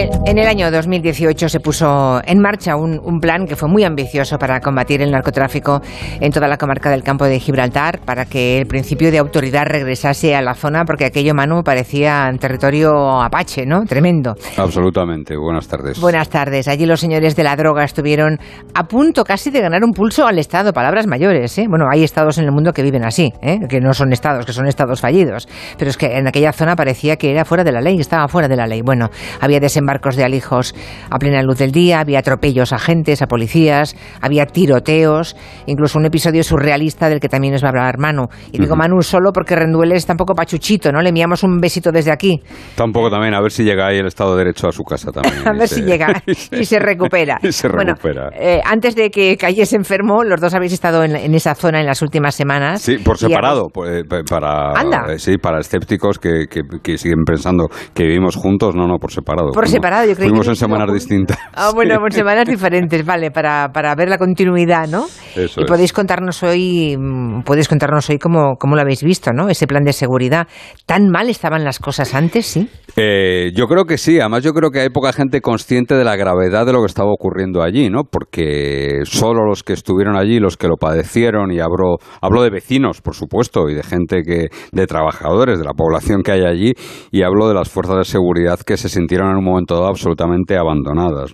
[0.00, 4.38] En el año 2018 se puso en marcha un, un, plan que fue muy ambicioso
[4.38, 5.80] para combatir el narcotráfico
[6.20, 10.36] en toda la comarca del campo de Gibraltar, para que el principio de autoridad regresase
[10.36, 13.86] a la zona, porque aquello, Manu, parecía territorio apache, ¿no?
[13.86, 14.36] Tremendo.
[14.56, 15.36] Absolutamente.
[15.36, 16.00] Buenas tardes.
[16.00, 16.68] Buenas tardes.
[16.68, 18.38] Allí los señores de la droga estuvieron
[18.74, 20.72] a punto casi de ganar un pulso al Estado.
[20.72, 21.66] Palabras mayores, ¿eh?
[21.68, 23.58] Bueno, hay estados en el mundo que viven así, ¿eh?
[23.68, 25.48] que no son estados, que son estados fallidos.
[25.76, 28.46] Pero es que en aquella zona parecía que era fuera de la ley, estaba fuera
[28.46, 28.82] de la ley.
[28.82, 30.74] Bueno, había desembarcado barcos de alijos
[31.10, 35.34] a plena luz del día, había atropellos a agentes, a policías, había tiroteos,
[35.66, 38.28] incluso un episodio surrealista del que también nos va a hablar Manu.
[38.52, 41.00] Y digo Manu solo porque Rendueles está un poco pachuchito, ¿no?
[41.00, 42.40] Le enviamos un besito desde aquí.
[42.76, 45.42] Tampoco también, a ver si llega ahí el Estado de Derecho a su casa también.
[45.48, 47.38] a ver si llega y se recupera.
[47.42, 48.30] y se recupera.
[48.30, 51.80] Bueno, eh, antes de que cayese enfermo, los dos habéis estado en, en, esa zona
[51.80, 52.82] en las últimas semanas.
[52.82, 55.18] Sí, por separado, pues, para, Anda.
[55.18, 59.52] sí, para escépticos que, que, que, siguen pensando que vivimos juntos, no, no, por separado.
[59.52, 61.38] Por separado, yo creo Fuimos que en semanas distintas.
[61.54, 65.06] Ah, bueno, en semanas diferentes, vale, para, para ver la continuidad, ¿no?
[65.34, 65.68] Eso y es.
[65.68, 69.48] podéis contarnos hoy, mm, podéis contarnos hoy cómo, cómo lo habéis visto, ¿no?
[69.48, 70.46] Ese plan de seguridad.
[70.86, 72.68] ¿Tan mal estaban las cosas antes, sí?
[72.96, 76.16] Eh, yo creo que sí, además yo creo que hay poca gente consciente de la
[76.16, 78.02] gravedad de lo que estaba ocurriendo allí, ¿no?
[78.04, 83.00] Porque solo los que estuvieron allí, los que lo padecieron, y hablo, hablo de vecinos,
[83.00, 86.72] por supuesto, y de gente que, de trabajadores, de la población que hay allí,
[87.10, 90.56] y hablo de las fuerzas de seguridad que se sintieron en un momento dado absolutamente
[90.56, 91.32] abandonadas.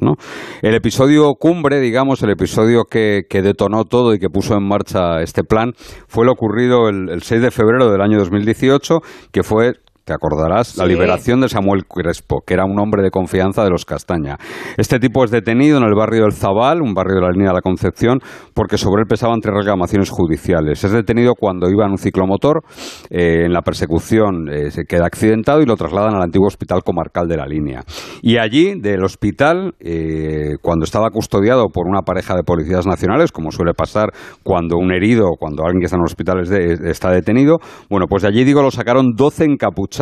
[0.63, 5.21] El episodio cumbre, digamos, el episodio que, que detonó todo y que puso en marcha
[5.23, 5.73] este plan,
[6.07, 9.01] fue lo ocurrido el, el 6 de febrero del año 2018,
[9.33, 13.65] que fue te acordarás, la liberación de Samuel Crespo, que era un hombre de confianza
[13.65, 14.37] de los Castaña.
[14.77, 17.55] Este tipo es detenido en el barrio del Zabal, un barrio de la línea de
[17.55, 18.19] la Concepción,
[18.53, 20.85] porque sobre él pesaban tres reclamaciones judiciales.
[20.85, 22.63] Es detenido cuando iba en un ciclomotor,
[23.11, 27.27] eh, en la persecución eh, se queda accidentado y lo trasladan al antiguo hospital comarcal
[27.27, 27.83] de la línea.
[28.23, 33.51] Y allí, del hospital, eh, cuando estaba custodiado por una pareja de policías nacionales, como
[33.53, 34.11] suele pasar
[34.43, 37.59] cuando un herido o cuando alguien que está en el hospital es de- está detenido,
[37.89, 39.94] bueno, pues de allí, digo, lo sacaron 12 encapuchados,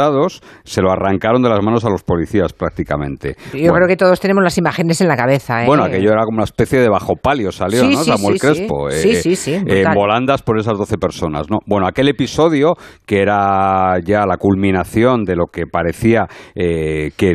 [0.65, 3.37] se lo arrancaron de las manos a los policías prácticamente.
[3.53, 5.67] Yo Bueno, creo que todos tenemos las imágenes en la cabeza, ¿eh?
[5.67, 8.03] bueno, aquello era como una especie de bajo palio, salió, Sí, ¿no?
[8.05, 8.41] sí, Samuel sí.
[8.41, 8.91] Crespo.
[8.91, 11.59] Sí, sí, sí, eh, volandas por esas 12 personas, ¿no?
[11.67, 12.75] Bueno, aquel episodio,
[13.07, 17.35] que era ya la culminación de lo que parecía eh, que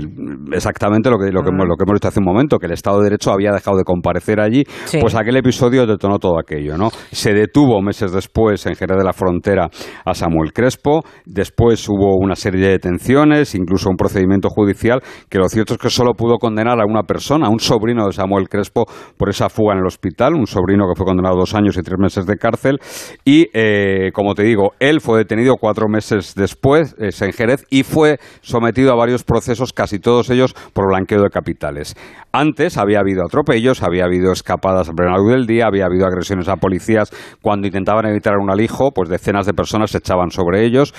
[0.53, 2.73] exactamente lo que, lo, que, hemos- lo que hemos dicho hace un momento, que el
[2.73, 4.63] Estado de Derecho había dejado de comparecer allí,
[4.99, 6.89] pues aquel episodio detonó todo aquello, ¿no?
[7.11, 9.69] Se detuvo meses después en Jerez de la Frontera
[10.05, 15.49] a Samuel Crespo, después hubo una serie de detenciones, incluso un procedimiento judicial, que lo
[15.49, 18.85] cierto es que solo pudo condenar a una persona, a un sobrino de Samuel Crespo,
[19.17, 21.81] por esa fuga en el hospital, un sobrino que fue condenado a dos años y
[21.81, 22.79] tres meses de cárcel,
[23.25, 27.83] y eh, como te digo, él fue detenido cuatro meses después eh, en Jerez y
[27.83, 31.95] fue sometido a varios procesos, casi todos ellos por blanqueo de capitales.
[32.31, 36.47] Antes había habido atropellos, había habido escapadas a plena luz del día, había habido agresiones
[36.47, 37.09] a policías
[37.41, 40.93] cuando intentaban evitar un alijo, pues decenas de personas se echaban sobre ellos.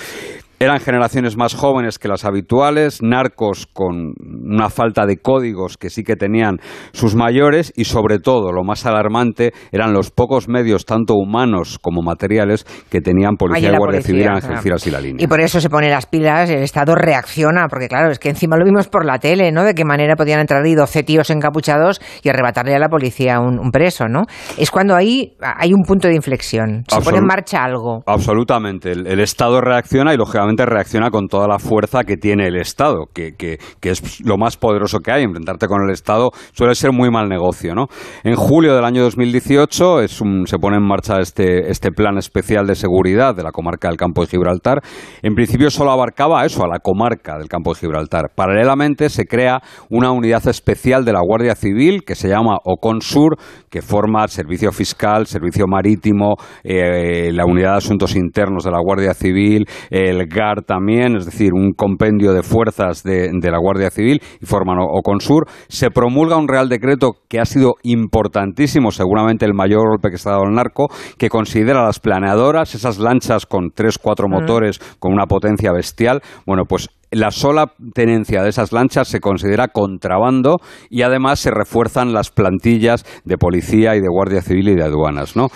[0.61, 6.03] Eran generaciones más jóvenes que las habituales, narcos con una falta de códigos que sí
[6.03, 6.57] que tenían
[6.91, 12.01] sus mayores y sobre todo, lo más alarmante, eran los pocos medios, tanto humanos como
[12.01, 15.23] materiales, que tenían policía y guardia civil en Algeciras y la línea.
[15.23, 18.57] Y por eso se pone las pilas, el Estado reacciona, porque claro, es que encima
[18.57, 19.63] lo vimos por la tele, ¿no?
[19.63, 23.59] De qué manera podían entrar ahí 12 tíos encapuchados y arrebatarle a la policía un,
[23.59, 24.23] un preso, ¿no?
[24.57, 28.03] Es cuando ahí hay un punto de inflexión, se pone en marcha algo.
[28.05, 28.91] Absolutamente.
[28.91, 33.05] El, el Estado reacciona y, lógicamente, reacciona con toda la fuerza que tiene el Estado,
[33.13, 35.23] que, es lo más poderoso que hay.
[35.23, 37.73] Enfrentarte con el Estado suele ser muy mal negocio.
[38.23, 42.65] En julio del año 2018 es un- se pone en marcha este, este plan especial
[42.67, 44.81] de seguridad de la comarca del Campo de Gibraltar.
[45.21, 48.31] En principio solo abarcaba eso, a la comarca del Campo de Gibraltar.
[48.35, 53.37] Paralelamente se crea una unidad especial de la Guardia Civil que se llama OCONSUR,
[53.69, 59.13] que forma servicio fiscal, servicio marítimo, eh, la unidad de asuntos internos de la Guardia
[59.13, 60.27] Civil, el
[60.65, 65.45] También, es decir, un compendio de fuerzas de, de la Guardia Civil y forman OCONSUR.
[65.67, 70.29] Se promulga un Real Decreto que ha sido importantísimo, seguramente el mayor golpe que se
[70.29, 70.87] ha dado al narco,
[71.17, 76.63] que considera las planeadoras, esas lanchas con tres, cuatro motores, con una potencia bestial, bueno,
[76.63, 80.57] pues la sola tenencia de esas lanchas se considera contrabando
[80.89, 85.35] y además se refuerzan las plantillas de policía y de guardia civil y de aduanas.
[85.35, 85.47] ¿no?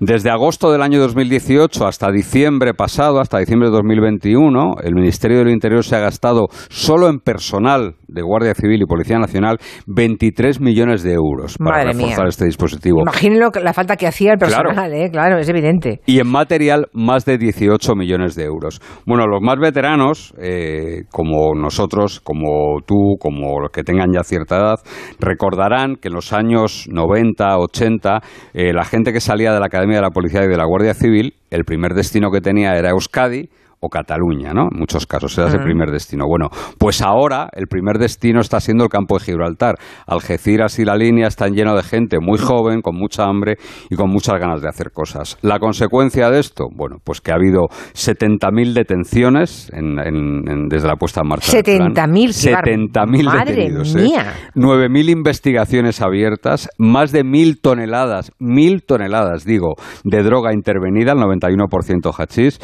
[0.00, 5.50] Desde agosto del año 2018 hasta diciembre pasado, hasta diciembre de 2021, el Ministerio del
[5.50, 11.02] Interior se ha gastado solo en personal de Guardia Civil y Policía Nacional 23 millones
[11.02, 13.00] de euros para reforzar este dispositivo.
[13.00, 14.94] Imagínenlo la falta que hacía el personal, claro.
[14.94, 15.10] ¿eh?
[15.10, 16.00] claro, es evidente.
[16.06, 18.80] Y en material más de 18 millones de euros.
[19.06, 24.56] Bueno, los más veteranos, eh, como nosotros, como tú, como los que tengan ya cierta
[24.56, 24.80] edad,
[25.18, 28.20] recordarán que en los años 90, 80,
[28.54, 30.94] eh, la gente que salía de la Academia de la Policía y de la Guardia
[30.94, 33.48] Civil, el primer destino que tenía era Euskadi,
[33.84, 34.68] o Cataluña, ¿no?
[34.70, 36.24] En muchos casos era el primer destino.
[36.28, 36.48] Bueno,
[36.78, 39.74] pues ahora el primer destino está siendo el campo de Gibraltar.
[40.06, 43.56] Algeciras y la línea están llenos de gente muy joven, con mucha hambre
[43.90, 45.36] y con muchas ganas de hacer cosas.
[45.42, 47.62] La consecuencia de esto, bueno, pues que ha habido
[47.94, 51.52] 70.000 detenciones desde la puesta en marcha.
[51.52, 53.96] 70.000 70.000 detenidos.
[53.96, 54.02] ¿eh?
[54.02, 54.32] Mía.
[54.54, 59.74] 9.000 investigaciones abiertas, más de 1.000 toneladas, 1.000 toneladas, digo,
[60.04, 62.60] de droga intervenida, el 91% hachís.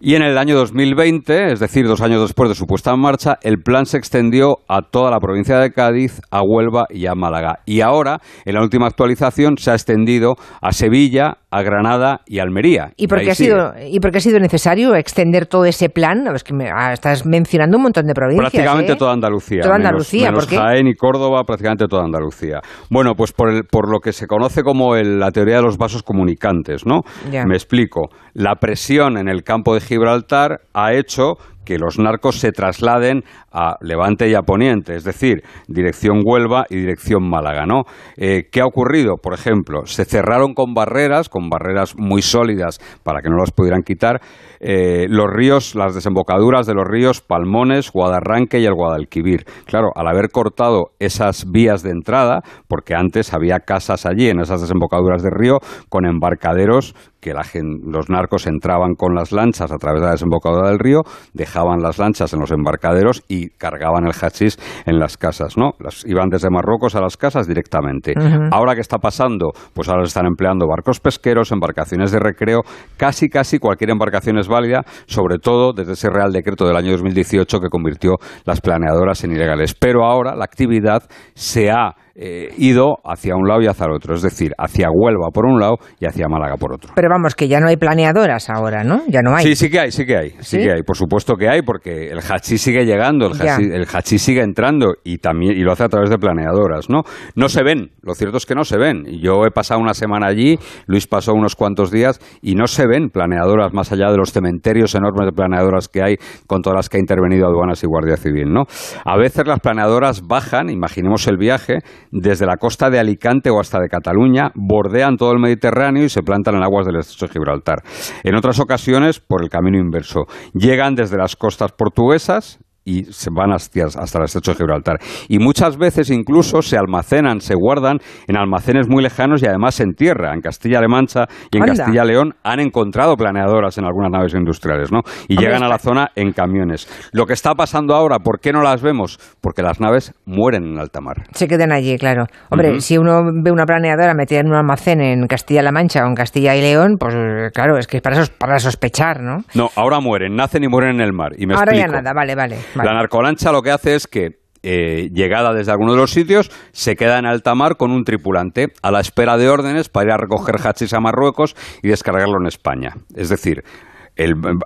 [0.00, 3.38] Y en el año 2020, es decir, dos años después de su puesta en marcha,
[3.42, 7.60] el plan se extendió a toda la provincia de Cádiz, a Huelva y a Málaga.
[7.64, 12.92] Y ahora, en la última actualización, se ha extendido a Sevilla, a Granada y Almería.
[12.96, 16.26] ¿Y por, qué ha sido, ¿Y por qué ha sido necesario extender todo ese plan?
[16.34, 18.52] Es que me, ah, estás mencionando un montón de provincias.
[18.52, 18.96] Prácticamente ¿eh?
[18.96, 19.62] toda Andalucía.
[19.62, 22.60] Toda Andalucía, menos, Jaén y Córdoba, prácticamente toda Andalucía.
[22.90, 26.02] Bueno, pues por, el, por lo que se conoce como la teoría de los vasos
[26.02, 27.00] comunicantes, ¿no?
[27.30, 28.10] Me explico.
[28.34, 33.76] La presión en el campo de Gibraltar ha hecho que los narcos se trasladen a
[33.80, 37.84] Levante y a Poniente, es decir, dirección Huelva y dirección Málaga, ¿no?
[38.16, 39.16] Eh, ¿Qué ha ocurrido?
[39.16, 43.82] Por ejemplo, se cerraron con barreras, con barreras muy sólidas para que no las pudieran
[43.82, 44.20] quitar,
[44.60, 49.44] eh, los ríos, las desembocaduras de los ríos Palmones, Guadarranque y el Guadalquivir.
[49.64, 54.60] Claro, al haber cortado esas vías de entrada, porque antes había casas allí en esas
[54.60, 55.58] desembocaduras del río
[55.88, 57.42] con embarcaderos que la
[57.84, 61.00] los narcos entraban con las lanchas a través de la desembocadura del río,
[61.34, 65.72] dejaban las lanchas en los embarcaderos y cargaban el hachís en las casas, ¿no?
[65.78, 68.14] Las, iban desde Marruecos a las casas directamente.
[68.50, 72.60] Ahora qué está pasando, pues ahora se están empleando barcos pesqueros, embarcaciones de recreo,
[72.96, 77.60] casi casi cualquier embarcación es válida, sobre todo desde ese Real Decreto del año 2018
[77.60, 79.74] que convirtió las planeadoras en ilegales.
[79.74, 81.02] Pero ahora la actividad
[81.34, 85.30] se ha eh, ido hacia un lado y hacia el otro, es decir, hacia Huelva
[85.32, 86.92] por un lado y hacia Málaga por otro.
[86.94, 89.04] Pero vamos, que ya no hay planeadoras ahora, ¿no?
[89.08, 89.42] Ya no hay.
[89.42, 92.08] Sí, sí que hay, sí que hay, sí, que hay, por supuesto que hay, porque
[92.08, 96.10] el hachí sigue llegando, el hachí, sigue entrando y también y lo hace a través
[96.10, 97.04] de planeadoras, ¿no?
[97.36, 99.06] No se ven, lo cierto es que no se ven.
[99.22, 103.08] Yo he pasado una semana allí, Luis pasó unos cuantos días y no se ven
[103.08, 106.16] planeadoras más allá de los cementerios enormes de planeadoras que hay
[106.46, 108.64] con todas las que ha intervenido aduanas y Guardia Civil, ¿no?
[109.06, 111.78] A veces las planeadoras bajan, imaginemos el viaje,
[112.10, 116.22] desde la costa de Alicante o hasta de Cataluña, bordean todo el Mediterráneo y se
[116.22, 117.82] plantan en aguas del estrecho de Gibraltar.
[118.24, 122.58] En otras ocasiones, por el camino inverso, llegan desde las costas portuguesas,
[122.90, 124.98] y se van hasta, hasta el estrecho de Gibraltar.
[125.28, 129.94] Y muchas veces incluso se almacenan, se guardan en almacenes muy lejanos y además en
[129.94, 130.34] tierra.
[130.34, 135.00] En Castilla-La Mancha y en Castilla-León han encontrado planeadoras en algunas naves industriales, ¿no?
[135.28, 136.88] Y llegan a la zona en camiones.
[137.12, 139.18] Lo que está pasando ahora, ¿por qué no las vemos?
[139.40, 141.24] Porque las naves mueren en alta mar.
[141.32, 142.26] Se quedan allí, claro.
[142.50, 146.14] Hombre, si uno ve una planeadora metida en un almacén en Castilla-La Mancha o en
[146.14, 147.14] Castilla y León, pues
[147.54, 149.38] claro, es que es para, para sospechar, ¿no?
[149.54, 151.32] No, ahora mueren, nacen y mueren en el mar.
[151.36, 152.56] Y me ahora ya nada, vale, vale.
[152.84, 156.94] La narcolancha lo que hace es que eh, llegada desde alguno de los sitios, se
[156.94, 160.16] queda en alta mar con un tripulante a la espera de órdenes para ir a
[160.18, 162.94] recoger hachís a Marruecos y descargarlo en España.
[163.14, 163.64] Es decir,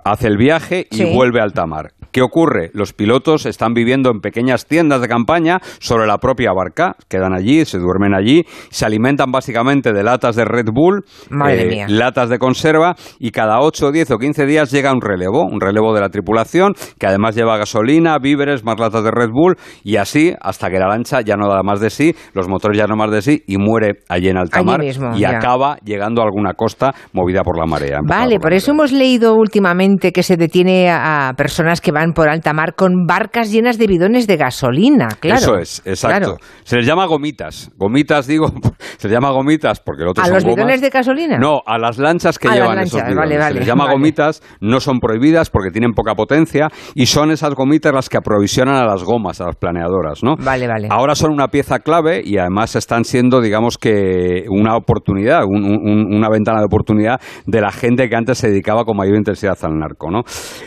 [0.03, 1.93] hace el viaje y vuelve a alta mar.
[2.15, 2.71] ¿Qué ocurre?
[2.71, 7.65] Los pilotos están viviendo en pequeñas tiendas de campaña sobre la propia barca, quedan allí,
[7.65, 11.03] se duermen allí, se alimentan básicamente de latas de Red Bull,
[11.49, 15.59] eh, latas de conserva y cada 8, 10 o 15 días llega un relevo, un
[15.59, 19.97] relevo de la tripulación que además lleva gasolina, víveres, más latas de Red Bull y
[19.97, 22.95] así hasta que la lancha ya no da más de sí, los motores ya no
[22.95, 24.79] más de sí y muere allí en alta mar
[25.17, 27.99] y acaba llegando a alguna costa movida por la marea.
[28.07, 32.53] Vale, por, eso hemos leído últimamente que se detiene a personas que van por alta
[32.53, 35.39] mar con barcas llenas de bidones de gasolina, claro.
[35.39, 36.37] Eso es, exacto.
[36.63, 37.71] Se les llama gomitas.
[37.77, 38.47] Gomitas, digo,
[38.97, 41.37] se les llama gomitas porque el otro ¿A los bidones de gasolina?
[41.37, 43.43] No, a las lanchas que llevan esos bidones.
[43.43, 47.93] se les llama gomitas, no son prohibidas porque tienen poca potencia y son esas gomitas
[47.93, 50.35] las que aprovisionan a las gomas, a las planeadoras, ¿no?
[50.37, 50.87] Vale, vale.
[50.91, 56.59] Ahora son una pieza clave y además están siendo, digamos que, una oportunidad, una ventana
[56.59, 60.21] de oportunidad de la gente que antes se dedicaba con mayor intensidad al narco, ¿no?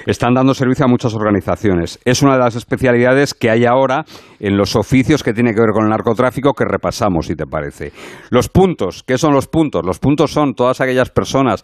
[0.07, 1.99] Están dando servicio a muchas organizaciones organizaciones.
[2.05, 4.05] Es una de las especialidades que hay ahora
[4.41, 7.93] en los oficios que tienen que ver con el narcotráfico que repasamos, si te parece.
[8.31, 9.85] Los puntos, ¿qué son los puntos?
[9.85, 11.63] Los puntos son todas aquellas personas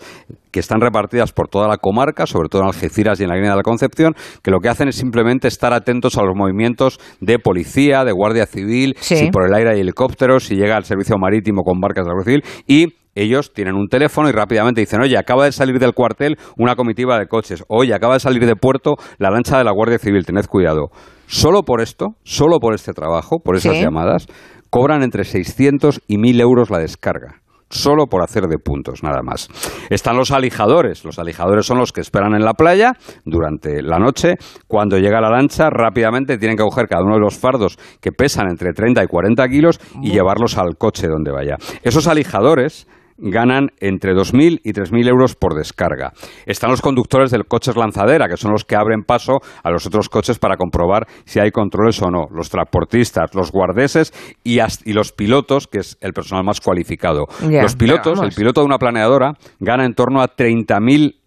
[0.50, 3.50] que están repartidas por toda la comarca, sobre todo en Algeciras y en la línea
[3.50, 7.38] de la Concepción, que lo que hacen es simplemente estar atentos a los movimientos de
[7.38, 11.62] policía, de guardia civil, si por el aire hay helicópteros, si llega al servicio marítimo
[11.62, 15.16] con barcas de la Guardia Civil y ellos tienen un teléfono y rápidamente dicen, oye,
[15.16, 18.94] acaba de salir del cuartel una comitiva de coches, oye, acaba de salir de puerto
[19.18, 20.90] la lancha de la Guardia Civil, tened cuidado.
[21.26, 24.26] Solo por esto, solo por este trabajo, por esas llamadas,
[24.70, 27.44] cobran entre 600 y 1000 euros la descarga
[27.74, 29.48] solo por hacer de puntos, nada más.
[29.90, 31.04] Están los alijadores.
[31.04, 32.92] Los alijadores son los que esperan en la playa
[33.24, 34.34] durante la noche.
[34.66, 38.48] Cuando llega la lancha, rápidamente tienen que coger cada uno de los fardos que pesan
[38.48, 41.56] entre 30 y 40 kilos y llevarlos al coche donde vaya.
[41.82, 46.12] Esos alijadores ganan entre 2.000 y 3.000 euros por descarga.
[46.46, 50.08] Están los conductores del coches lanzadera, que son los que abren paso a los otros
[50.08, 52.26] coches para comprobar si hay controles o no.
[52.30, 54.60] Los transportistas, los guardeses y,
[54.92, 57.26] los pilotos, que es el personal más cualificado.
[57.40, 61.23] los pilotos, el piloto de una planeadora, gana en torno a 30.000 euros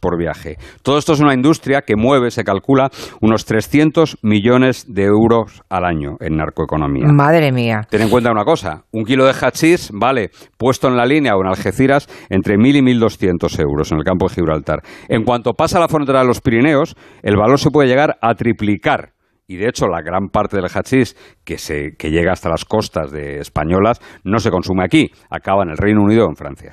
[0.00, 0.56] por viaje.
[0.82, 2.90] Todo esto es una industria que mueve, se calcula,
[3.20, 7.06] unos 300 millones de euros al año en narcoeconomía.
[7.12, 7.82] Madre mía.
[7.88, 11.42] Ten en cuenta una cosa, un kilo de hachís vale, puesto en la línea o
[11.42, 14.80] en Algeciras, entre 1.000 y 1.200 euros en el campo de Gibraltar.
[15.08, 19.12] En cuanto pasa la frontera de los Pirineos, el valor se puede llegar a triplicar
[19.46, 23.10] y de hecho la gran parte del hachís que, se, que llega hasta las costas
[23.10, 26.72] de españolas no se consume aquí, acaba en el Reino Unido o en Francia.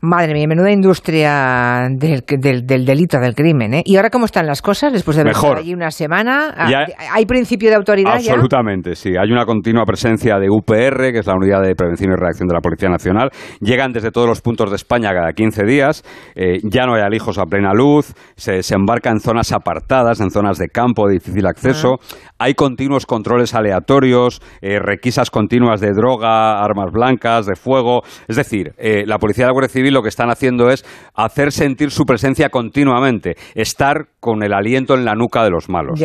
[0.00, 3.74] Madre mía, menuda industria del, del, delito, del crimen.
[3.74, 3.82] ¿eh?
[3.84, 6.54] ¿Y ahora cómo están las cosas después de estar allí una semana?
[6.56, 9.14] Ah, ¿Hay principio de autoridad Absolutamente, sí.
[9.20, 12.54] Hay una continua presencia de UPR, que es la Unidad de Prevención y Reacción de
[12.54, 13.30] la Policía Nacional.
[13.60, 16.04] Llegan desde todos los puntos de España cada 15 días.
[16.36, 18.14] Eh, ya no hay alijos a plena luz.
[18.36, 21.94] Se, se, embarca en zonas apartadas, en zonas de campo de difícil acceso.
[22.00, 22.34] Ah.
[22.38, 28.02] Hay continuos controles aleatorios, eh, requisas continuas de droga, armas blancas, de fuego.
[28.28, 31.52] Es decir, eh, la Policía de la Guardia Civil lo que están haciendo es hacer
[31.52, 36.00] sentir su presencia continuamente, estar con el aliento en la nuca de los malos.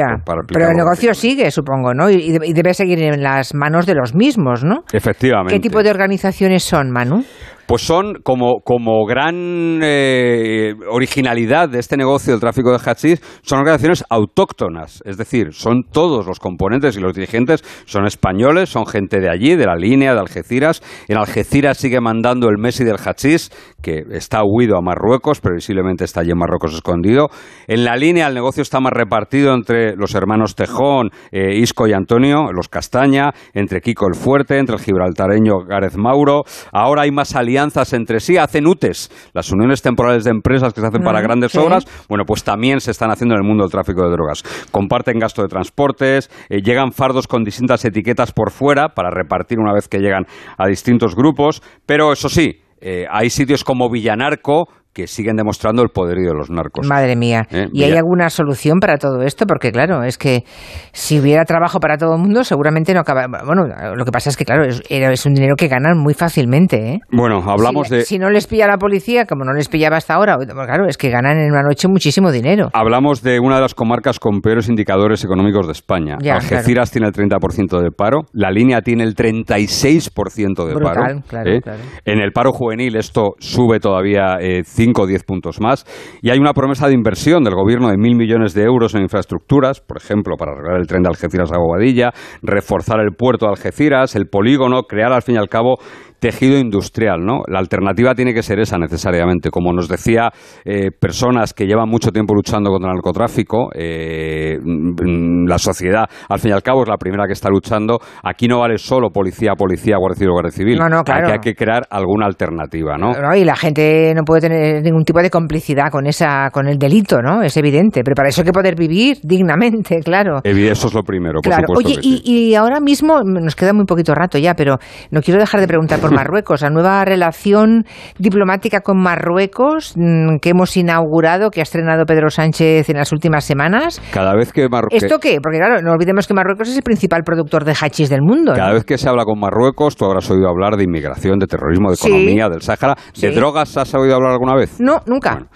[0.47, 2.09] pero el negocio sigue, supongo, ¿no?
[2.09, 4.83] Y, debe seguir en las manos de los mismos, ¿no?
[4.91, 5.53] Efectivamente.
[5.53, 7.23] ¿Qué tipo de organizaciones son, Manu?
[7.65, 13.60] Pues son como, como gran eh, originalidad de este negocio del tráfico de hachís, son
[13.60, 19.20] organizaciones autóctonas, es decir, son todos los componentes y los dirigentes son españoles, son gente
[19.20, 20.82] de allí, de la línea de Algeciras.
[21.08, 23.51] En Algeciras sigue mandando el Messi del hachís,
[23.82, 27.29] que está huido a Marruecos, previsiblemente está allí en Marruecos escondido.
[27.67, 31.93] En la línea el negocio está más repartido entre los hermanos Tejón, eh, Isco y
[31.93, 36.43] Antonio, los Castaña, entre Kiko el Fuerte, entre el gibraltareño Gareth Mauro.
[36.72, 40.81] Ahora hay más alianzas alianzas entre sí, hacen UTES, las uniones temporales de empresas que
[40.81, 43.63] se hacen para mm, grandes obras, bueno, pues también se están haciendo en el mundo
[43.63, 44.43] del tráfico de drogas.
[44.72, 49.72] Comparten gasto de transportes, eh, llegan fardos con distintas etiquetas por fuera para repartir una
[49.72, 50.25] vez que llegan
[50.57, 55.89] a distintos grupos, pero eso sí, eh, hay sitios como Villanarco que siguen demostrando el
[55.89, 56.88] poderío de los narcos.
[56.88, 57.47] Madre mía.
[57.50, 59.45] Eh, ¿Y hay alguna solución para todo esto?
[59.45, 60.43] Porque claro, es que
[60.91, 63.27] si hubiera trabajo para todo el mundo, seguramente no acaba.
[63.45, 63.63] Bueno,
[63.95, 66.93] lo que pasa es que claro, es, un dinero que ganan muy fácilmente.
[66.93, 67.00] ¿eh?
[67.12, 68.03] Bueno, hablamos de.
[68.03, 71.09] Si no les pilla la policía, como no les pillaba hasta ahora, claro, es que
[71.09, 72.69] ganan en una noche muchísimo dinero.
[72.73, 76.17] Hablamos de una de las comarcas con peores indicadores económicos de España.
[76.31, 81.21] Algeciras tiene el 30% de paro, la línea tiene el 36% de paro.
[81.27, 81.62] Claro, ¿eh?
[81.62, 81.79] claro.
[82.05, 85.85] En el paro juvenil esto sube todavía eh, 5 o 10 puntos más.
[86.21, 89.79] Y hay una promesa de inversión del gobierno de mil millones de euros en infraestructuras,
[89.79, 92.11] por ejemplo, para arreglar el tren de Algeciras a Bobadilla,
[92.41, 95.77] reforzar el puerto de Algeciras, el polígono, crear al fin y al cabo
[96.24, 97.42] tejido industrial, ¿no?
[97.48, 99.50] La alternativa tiene que ser esa necesariamente.
[99.50, 100.30] Como nos decía
[100.63, 106.39] eh, personas que llevan mucho tiempo luchando contra el narcotráfico, eh, mm, la sociedad, al
[106.39, 108.00] fin y al cabo, es la primera que está luchando.
[108.24, 110.77] Aquí no vale solo policía, policía, guardia civil, guardia civil.
[110.77, 111.27] No, no, claro.
[111.27, 113.12] Aquí hay que crear alguna alternativa, ¿no?
[113.36, 117.22] Y la gente no puede tener ningún tipo de complicidad con esa, con el delito,
[117.22, 117.42] ¿no?
[117.42, 118.01] Es evidente.
[118.01, 120.39] Pero para eso hay que poder vivir dignamente, claro.
[120.42, 121.65] Eso es lo primero, por claro.
[121.75, 124.77] Oye, y, y ahora mismo nos queda muy poquito rato ya, pero
[125.12, 127.86] no quiero dejar de preguntar por Marruecos, la nueva relación
[128.17, 133.43] diplomática con Marruecos mm, que hemos inaugurado, que ha estrenado Pedro Sánchez en las últimas
[133.43, 134.01] semanas.
[134.12, 135.03] Cada vez que Marruecos...
[135.03, 135.39] ¿Esto qué?
[135.41, 138.53] Porque claro, no olvidemos que Marruecos es el principal productor de hachís del mundo.
[138.53, 141.89] Cada vez que se habla con Marruecos, tú habrás oído hablar de inmigración, de terrorismo,
[141.89, 142.96] de economía, del Sáhara.
[143.20, 144.79] ¿De drogas has oído hablar alguna vez?
[144.79, 145.48] No, nunca.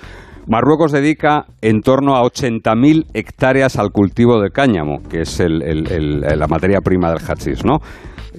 [0.48, 6.80] Marruecos dedica en torno a 80.000 hectáreas al cultivo de cáñamo, que es la materia
[6.80, 7.80] prima del hachís, ¿no?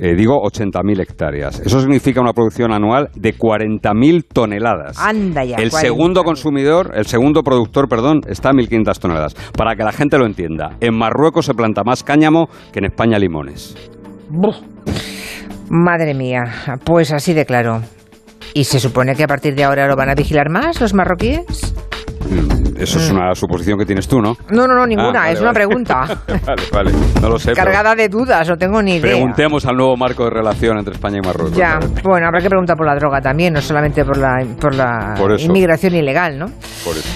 [0.01, 1.61] Eh, digo 80.000 hectáreas.
[1.61, 4.99] Eso significa una producción anual de 40.000 toneladas.
[4.99, 5.57] Anda ya.
[5.57, 5.81] El 40.000.
[5.81, 9.35] segundo consumidor, el segundo productor, perdón, está a 1.500 toneladas.
[9.57, 13.19] Para que la gente lo entienda, en Marruecos se planta más cáñamo que en España
[13.19, 13.77] limones.
[14.31, 14.57] Buf.
[15.71, 16.45] Madre mía,
[16.85, 17.83] pues así de claro.
[18.55, 21.75] ¿Y se supone que a partir de ahora lo van a vigilar más los marroquíes?
[22.31, 24.37] Mm, Eso es una suposición que tienes tú, ¿no?
[24.51, 25.67] No, no, no, ninguna, Ah, vale, es una vale.
[25.67, 26.05] pregunta.
[26.47, 27.53] vale, vale, no lo sé.
[27.53, 29.13] pero Cargada de dudas, no tengo ni idea.
[29.13, 31.57] Preguntemos al nuevo marco de relación entre España y Marruecos.
[31.57, 35.15] Ya, bueno, habrá que preguntar por la droga también, no solamente por la, por la
[35.19, 36.47] Por inmigración ilegal, ¿no?
[36.85, 37.09] por eso.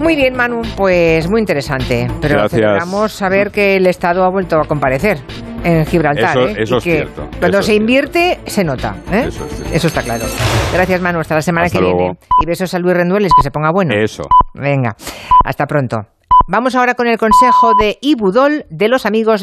[0.00, 2.06] Muy bien, Manu, pues muy interesante.
[2.20, 2.52] Pero Gracias.
[2.52, 5.18] celebramos saber que el Estado ha vuelto a comparecer
[5.62, 6.30] en Gibraltar.
[6.38, 6.54] Eso- ¿eh?
[6.62, 8.96] eso Y es que cierto, Cuando eso se invierte, se nota.
[9.12, 9.26] ¿eh?
[9.28, 9.86] Eso es cierto.
[9.88, 10.24] está claro.
[10.72, 11.20] Gracias, Manu.
[11.20, 11.98] Hasta la semana Hasta que luego.
[11.98, 12.18] viene.
[12.42, 13.94] Y besos a Luis Rendueles, que se ponga bueno.
[13.94, 14.22] Eso.
[14.54, 14.96] Venga,
[15.44, 15.98] hasta pronto.
[16.48, 19.38] Vamos ahora con el consejo de Ibudol de los amigos de